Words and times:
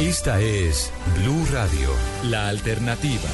Esta 0.00 0.40
es 0.40 0.90
Blue 1.18 1.44
Radio, 1.52 1.90
la 2.30 2.48
alternativa. 2.48 3.28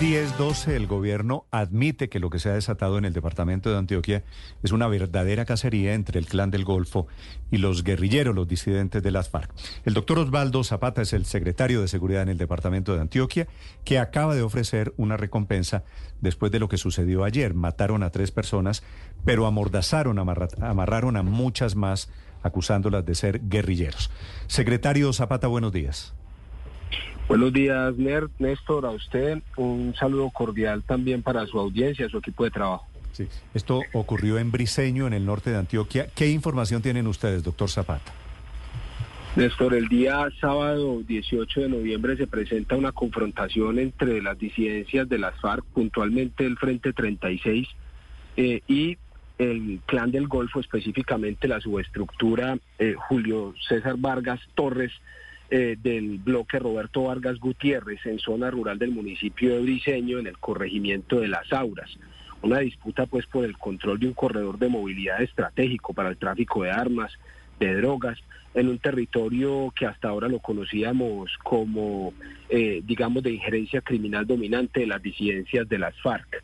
10-12, 0.00 0.68
el 0.68 0.86
gobierno 0.86 1.44
admite 1.50 2.08
que 2.08 2.20
lo 2.20 2.30
que 2.30 2.38
se 2.38 2.48
ha 2.48 2.54
desatado 2.54 2.96
en 2.96 3.04
el 3.04 3.12
departamento 3.12 3.70
de 3.70 3.76
Antioquia 3.76 4.24
es 4.62 4.72
una 4.72 4.88
verdadera 4.88 5.44
cacería 5.44 5.92
entre 5.92 6.18
el 6.18 6.26
clan 6.26 6.50
del 6.50 6.64
Golfo 6.64 7.06
y 7.50 7.58
los 7.58 7.84
guerrilleros, 7.84 8.34
los 8.34 8.48
disidentes 8.48 9.02
de 9.02 9.10
las 9.10 9.28
FARC. 9.28 9.52
El 9.84 9.92
doctor 9.92 10.18
Osvaldo 10.18 10.64
Zapata 10.64 11.02
es 11.02 11.12
el 11.12 11.26
secretario 11.26 11.82
de 11.82 11.88
Seguridad 11.88 12.22
en 12.22 12.30
el 12.30 12.38
departamento 12.38 12.94
de 12.94 13.02
Antioquia, 13.02 13.46
que 13.84 13.98
acaba 13.98 14.34
de 14.34 14.42
ofrecer 14.42 14.94
una 14.96 15.18
recompensa 15.18 15.84
después 16.22 16.50
de 16.50 16.60
lo 16.60 16.68
que 16.68 16.78
sucedió 16.78 17.24
ayer. 17.24 17.52
Mataron 17.52 18.02
a 18.02 18.10
tres 18.10 18.30
personas, 18.30 18.82
pero 19.26 19.44
amordazaron, 19.46 20.18
amarraron 20.18 21.18
a 21.18 21.22
muchas 21.22 21.76
más, 21.76 22.08
acusándolas 22.44 23.04
de 23.04 23.14
ser 23.16 23.40
guerrilleros. 23.48 24.10
Secretario 24.46 25.12
Zapata, 25.12 25.48
buenos 25.48 25.72
días. 25.72 26.14
Buenos 27.26 27.52
días, 27.52 27.94
Néstor, 28.38 28.84
a 28.84 28.90
usted. 28.90 29.42
Un 29.56 29.94
saludo 29.98 30.30
cordial 30.30 30.82
también 30.82 31.22
para 31.22 31.46
su 31.46 31.58
audiencia, 31.58 32.08
su 32.08 32.18
equipo 32.18 32.44
de 32.44 32.50
trabajo. 32.50 32.86
Sí, 33.12 33.28
esto 33.54 33.80
ocurrió 33.92 34.38
en 34.38 34.50
Briseño, 34.50 35.06
en 35.06 35.14
el 35.14 35.24
norte 35.24 35.50
de 35.50 35.56
Antioquia. 35.56 36.08
¿Qué 36.14 36.28
información 36.28 36.82
tienen 36.82 37.06
ustedes, 37.06 37.42
doctor 37.42 37.70
Zapata? 37.70 38.12
Néstor, 39.36 39.74
el 39.74 39.88
día 39.88 40.28
sábado 40.40 41.02
18 41.02 41.62
de 41.62 41.68
noviembre 41.68 42.16
se 42.16 42.26
presenta 42.26 42.76
una 42.76 42.92
confrontación 42.92 43.80
entre 43.80 44.22
las 44.22 44.38
disidencias 44.38 45.08
de 45.08 45.18
las 45.18 45.40
FARC, 45.40 45.64
puntualmente 45.72 46.44
el 46.44 46.56
Frente 46.56 46.92
36, 46.92 47.66
eh, 48.36 48.62
y 48.68 48.96
el 49.38 49.80
Clan 49.86 50.10
del 50.10 50.28
Golfo, 50.28 50.60
específicamente 50.60 51.48
la 51.48 51.60
subestructura 51.60 52.58
eh, 52.78 52.94
Julio 52.96 53.54
César 53.68 53.96
Vargas 53.98 54.40
Torres, 54.54 54.92
eh, 55.50 55.76
del 55.80 56.18
bloque 56.18 56.58
Roberto 56.58 57.04
Vargas 57.04 57.38
Gutiérrez 57.38 58.04
en 58.06 58.18
zona 58.18 58.50
rural 58.50 58.78
del 58.78 58.92
municipio 58.92 59.54
de 59.54 59.60
Briseño, 59.60 60.18
en 60.18 60.26
el 60.26 60.38
corregimiento 60.38 61.20
de 61.20 61.28
Las 61.28 61.52
Auras. 61.52 61.90
Una 62.42 62.60
disputa 62.60 63.06
pues 63.06 63.26
por 63.26 63.44
el 63.44 63.56
control 63.58 63.98
de 63.98 64.06
un 64.06 64.14
corredor 64.14 64.58
de 64.58 64.68
movilidad 64.68 65.22
estratégico 65.22 65.92
para 65.94 66.10
el 66.10 66.16
tráfico 66.16 66.62
de 66.62 66.70
armas, 66.70 67.12
de 67.58 67.74
drogas, 67.76 68.18
en 68.54 68.68
un 68.68 68.78
territorio 68.78 69.72
que 69.76 69.86
hasta 69.86 70.08
ahora 70.08 70.28
lo 70.28 70.38
conocíamos 70.38 71.30
como, 71.42 72.14
eh, 72.48 72.82
digamos, 72.84 73.22
de 73.22 73.32
injerencia 73.32 73.80
criminal 73.80 74.26
dominante 74.26 74.80
de 74.80 74.86
las 74.86 75.02
disidencias 75.02 75.68
de 75.68 75.78
las 75.78 75.94
FARC 76.00 76.43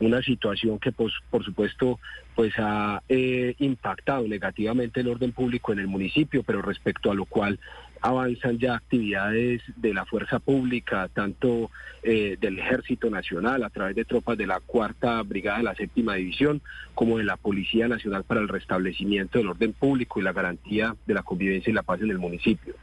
una 0.00 0.22
situación 0.22 0.78
que 0.78 0.92
pues, 0.92 1.12
por 1.30 1.44
supuesto 1.44 1.98
pues 2.34 2.54
ha 2.58 3.02
eh, 3.08 3.54
impactado 3.58 4.26
negativamente 4.26 5.00
el 5.00 5.08
orden 5.08 5.32
público 5.32 5.72
en 5.72 5.78
el 5.78 5.88
municipio, 5.88 6.42
pero 6.42 6.62
respecto 6.62 7.10
a 7.10 7.14
lo 7.14 7.26
cual 7.26 7.58
avanzan 8.00 8.58
ya 8.58 8.76
actividades 8.76 9.60
de 9.76 9.92
la 9.92 10.06
fuerza 10.06 10.38
pública, 10.38 11.08
tanto 11.12 11.70
eh, 12.02 12.38
del 12.40 12.58
Ejército 12.58 13.10
Nacional 13.10 13.62
a 13.62 13.70
través 13.70 13.94
de 13.94 14.06
tropas 14.06 14.38
de 14.38 14.46
la 14.46 14.60
Cuarta 14.60 15.22
Brigada 15.22 15.58
de 15.58 15.64
la 15.64 15.74
Séptima 15.74 16.14
División, 16.14 16.62
como 16.94 17.18
de 17.18 17.24
la 17.24 17.36
Policía 17.36 17.88
Nacional 17.88 18.24
para 18.24 18.40
el 18.40 18.48
restablecimiento 18.48 19.38
del 19.38 19.48
orden 19.48 19.74
público 19.74 20.18
y 20.18 20.22
la 20.22 20.32
garantía 20.32 20.96
de 21.06 21.14
la 21.14 21.22
convivencia 21.22 21.70
y 21.70 21.74
la 21.74 21.82
paz 21.82 22.00
en 22.00 22.10
el 22.10 22.18
municipio. 22.18 22.74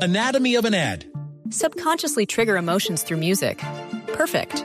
Anatomy 0.00 0.56
of 0.56 0.64
an 0.64 0.74
ad. 0.74 1.04
Subconsciously 1.50 2.26
trigger 2.26 2.56
emotions 2.56 3.02
through 3.02 3.18
music. 3.18 3.60
Perfect. 4.16 4.64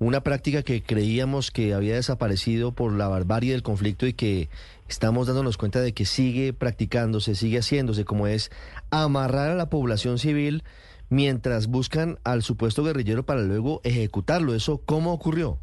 una 0.00 0.22
práctica 0.22 0.62
que 0.62 0.82
creíamos 0.82 1.50
que 1.50 1.74
había 1.74 1.94
desaparecido 1.94 2.72
por 2.72 2.94
la 2.94 3.06
barbarie 3.06 3.52
del 3.52 3.62
conflicto 3.62 4.06
y 4.06 4.14
que 4.14 4.48
estamos 4.88 5.26
dándonos 5.26 5.58
cuenta 5.58 5.82
de 5.82 5.92
que 5.92 6.06
sigue 6.06 6.54
practicándose, 6.54 7.34
sigue 7.34 7.58
haciéndose, 7.58 8.06
como 8.06 8.26
es 8.26 8.50
amarrar 8.90 9.50
a 9.50 9.54
la 9.54 9.68
población 9.68 10.18
civil 10.18 10.64
mientras 11.10 11.66
buscan 11.66 12.18
al 12.24 12.42
supuesto 12.42 12.82
guerrillero 12.82 13.24
para 13.24 13.42
luego 13.42 13.82
ejecutarlo. 13.84 14.54
¿Eso 14.54 14.80
cómo 14.86 15.12
ocurrió? 15.12 15.58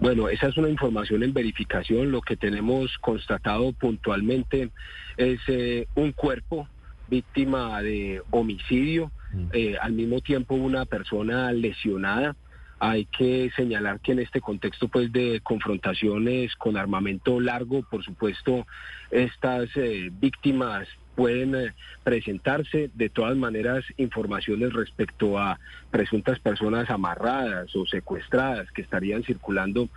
Bueno, 0.00 0.30
esa 0.30 0.46
es 0.46 0.56
una 0.56 0.70
información 0.70 1.22
en 1.22 1.34
verificación. 1.34 2.10
Lo 2.10 2.22
que 2.22 2.38
tenemos 2.38 2.96
constatado 3.02 3.74
puntualmente 3.74 4.70
es 5.18 5.40
eh, 5.48 5.86
un 5.96 6.12
cuerpo 6.12 6.66
víctima 7.10 7.82
de 7.82 8.22
homicidio, 8.30 9.12
mm. 9.34 9.48
eh, 9.52 9.76
al 9.78 9.92
mismo 9.92 10.22
tiempo 10.22 10.54
una 10.54 10.86
persona 10.86 11.52
lesionada 11.52 12.36
hay 12.78 13.06
que 13.06 13.50
señalar 13.56 14.00
que 14.00 14.12
en 14.12 14.18
este 14.18 14.40
contexto 14.40 14.88
pues 14.88 15.12
de 15.12 15.40
confrontaciones 15.42 16.54
con 16.56 16.76
armamento 16.76 17.40
largo, 17.40 17.82
por 17.82 18.04
supuesto, 18.04 18.66
estas 19.10 19.70
eh, 19.76 20.10
víctimas 20.12 20.86
pueden 21.14 21.54
eh, 21.54 21.74
presentarse. 22.04 22.90
De 22.94 23.08
todas 23.08 23.36
maneras 23.36 23.84
informaciones 23.96 24.72
respecto 24.72 25.38
a 25.38 25.58
presuntas 25.90 26.38
personas 26.38 26.90
amarradas 26.90 27.74
o 27.74 27.86
secuestradas 27.86 28.70
que 28.72 28.82
estarían 28.82 29.24
circulando 29.24 29.88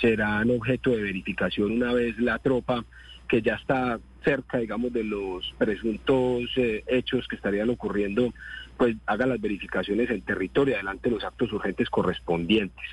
serán 0.00 0.50
objeto 0.50 0.90
de 0.90 1.02
verificación 1.02 1.72
una 1.72 1.92
vez 1.92 2.18
la 2.18 2.38
tropa 2.38 2.84
que 3.28 3.42
ya 3.42 3.54
está 3.54 4.00
cerca, 4.24 4.58
digamos, 4.58 4.92
de 4.92 5.04
los 5.04 5.54
presuntos 5.58 6.50
eh, 6.56 6.82
hechos 6.86 7.28
que 7.28 7.36
estarían 7.36 7.70
ocurriendo 7.70 8.32
pues 8.76 8.96
haga 9.06 9.26
las 9.26 9.40
verificaciones 9.40 10.08
en 10.10 10.22
territorio, 10.22 10.76
adelante 10.76 11.10
los 11.10 11.24
actos 11.24 11.52
urgentes 11.52 11.90
correspondientes 11.90 12.84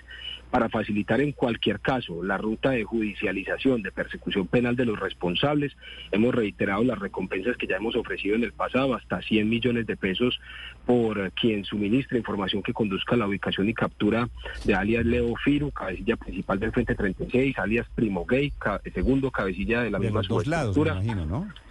para 0.51 0.69
facilitar 0.69 1.21
en 1.21 1.31
cualquier 1.31 1.79
caso 1.79 2.23
la 2.23 2.37
ruta 2.37 2.71
de 2.71 2.83
judicialización, 2.83 3.81
de 3.81 3.91
persecución 3.91 4.47
penal 4.47 4.75
de 4.75 4.85
los 4.85 4.99
responsables. 4.99 5.75
Hemos 6.11 6.33
reiterado 6.33 6.83
las 6.83 6.99
recompensas 6.99 7.57
que 7.57 7.67
ya 7.67 7.77
hemos 7.77 7.95
ofrecido 7.95 8.35
en 8.35 8.43
el 8.43 8.53
pasado, 8.53 8.95
hasta 8.95 9.21
100 9.21 9.49
millones 9.49 9.87
de 9.87 9.97
pesos 9.97 10.39
por 10.85 11.31
quien 11.31 11.65
suministre 11.65 12.17
información 12.17 12.61
que 12.63 12.73
conduzca 12.73 13.15
a 13.15 13.17
la 13.17 13.27
ubicación 13.27 13.67
y 13.69 13.73
captura 13.73 14.29
de 14.63 14.75
alias 14.75 15.05
Leo 15.05 15.35
Firu, 15.43 15.71
cabecilla 15.71 16.15
principal 16.15 16.59
del 16.59 16.71
Frente 16.71 16.95
36, 16.95 17.57
alias 17.57 17.87
Primo 17.95 18.25
Gay, 18.25 18.53
segundo 18.93 19.31
cabecilla 19.31 19.81
de 19.81 19.91
la 19.91 19.99
misma 19.99 20.21
los 20.27 20.47
lados, 20.47 20.77
me 20.77 20.83
imagino, 20.83 21.25
¿no? 21.25 21.64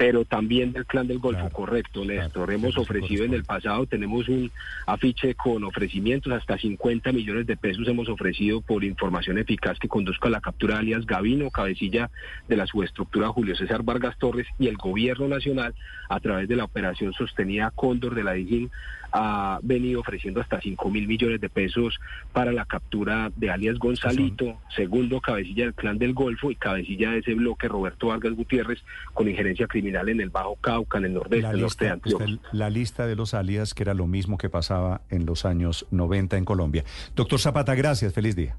Pero 0.00 0.24
también 0.24 0.72
del 0.72 0.86
clan 0.86 1.06
del 1.06 1.18
Golfo, 1.18 1.50
correcto, 1.50 2.06
Néstor. 2.06 2.50
Hemos 2.50 2.78
ofrecido 2.78 3.26
en 3.26 3.34
el 3.34 3.44
pasado, 3.44 3.84
tenemos 3.84 4.30
un 4.30 4.50
afiche 4.86 5.34
con 5.34 5.62
ofrecimientos, 5.62 6.32
hasta 6.32 6.56
50 6.56 7.12
millones 7.12 7.46
de 7.46 7.58
pesos 7.58 7.86
hemos 7.86 8.08
ofrecido 8.08 8.62
por 8.62 8.82
información 8.82 9.36
eficaz 9.36 9.78
que 9.78 9.88
conduzca 9.88 10.28
a 10.28 10.30
la 10.30 10.40
captura 10.40 10.76
de 10.76 10.80
alias 10.80 11.04
Gavino, 11.04 11.50
cabecilla 11.50 12.10
de 12.48 12.56
la 12.56 12.66
subestructura 12.66 13.28
Julio 13.28 13.54
César 13.54 13.82
Vargas 13.82 14.16
Torres 14.16 14.46
y 14.58 14.68
el 14.68 14.78
gobierno 14.78 15.28
nacional 15.28 15.74
a 16.08 16.18
través 16.18 16.48
de 16.48 16.56
la 16.56 16.64
operación 16.64 17.12
sostenida 17.12 17.70
Cóndor 17.70 18.14
de 18.14 18.24
la 18.24 18.32
DIGIN 18.32 18.70
ha 19.12 19.58
venido 19.62 20.00
ofreciendo 20.00 20.40
hasta 20.40 20.60
5 20.60 20.90
mil 20.90 21.06
millones 21.06 21.40
de 21.40 21.48
pesos 21.48 21.98
para 22.32 22.52
la 22.52 22.64
captura 22.64 23.30
de 23.36 23.50
alias 23.50 23.78
Gonzalito, 23.78 24.58
segundo 24.74 25.20
cabecilla 25.20 25.64
del 25.64 25.74
clan 25.74 25.98
del 25.98 26.14
Golfo 26.14 26.50
y 26.50 26.56
cabecilla 26.56 27.10
de 27.10 27.18
ese 27.18 27.34
bloque 27.34 27.68
Roberto 27.68 28.08
Vargas 28.08 28.32
Gutiérrez 28.34 28.80
con 29.14 29.28
injerencia 29.28 29.66
criminal 29.66 30.08
en 30.08 30.20
el 30.20 30.30
Bajo 30.30 30.56
Cauca, 30.56 30.98
en 30.98 31.06
el 31.06 31.14
nordeste, 31.14 31.56
norte 31.56 31.84
de 31.84 31.90
Antioquia. 31.90 32.38
La 32.52 32.70
lista 32.70 33.06
de 33.06 33.16
los 33.16 33.34
alias, 33.34 33.74
que 33.74 33.82
era 33.82 33.94
lo 33.94 34.06
mismo 34.06 34.38
que 34.38 34.48
pasaba 34.48 35.02
en 35.10 35.26
los 35.26 35.44
años 35.44 35.86
90 35.90 36.36
en 36.36 36.44
Colombia. 36.44 36.84
Doctor 37.14 37.38
Zapata, 37.38 37.74
gracias, 37.74 38.12
feliz 38.12 38.36
día. 38.36 38.56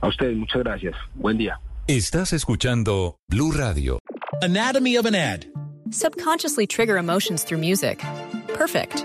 A 0.00 0.08
ustedes, 0.08 0.36
muchas 0.36 0.62
gracias. 0.62 0.94
Buen 1.14 1.38
día. 1.38 1.60
Estás 1.86 2.32
escuchando 2.32 3.16
Blue 3.28 3.52
Radio. 3.52 3.98
Anatomy 4.42 4.96
of 4.96 5.06
an 5.06 5.14
ad. 5.14 5.46
Subconsciously 5.90 6.66
trigger 6.66 6.96
emotions 6.96 7.44
through 7.44 7.60
music. 7.60 8.02
Perfect. 8.48 9.04